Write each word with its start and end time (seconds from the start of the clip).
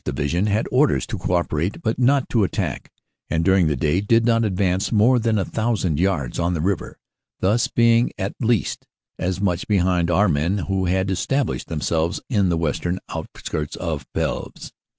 Division 0.03 0.47
had 0.47 0.65
orders 0.71 1.05
to 1.05 1.17
co 1.19 1.35
operate 1.35 1.79
but 1.83 1.99
not 1.99 2.27
to 2.29 2.43
attack, 2.43 2.89
and 3.29 3.45
during 3.45 3.67
the 3.67 3.75
day 3.75 4.01
did 4.01 4.25
not 4.25 4.43
advance 4.43 4.91
more 4.91 5.19
than 5.19 5.37
a 5.37 5.45
thousand 5.45 5.99
yards 5.99 6.39
on 6.39 6.55
the 6.55 6.59
river, 6.59 6.97
thus 7.39 7.67
being 7.67 8.11
at 8.17 8.33
least 8.39 8.87
as 9.19 9.39
much 9.39 9.67
behind 9.67 10.09
our 10.09 10.27
men 10.27 10.57
who 10.57 10.85
had 10.85 11.11
established 11.11 11.67
themselves 11.67 12.19
in 12.31 12.49
the 12.49 12.57
western 12.57 12.97
out 13.09 13.27
skirts 13.37 13.75
of 13.75 14.11
Pelves. 14.11 14.71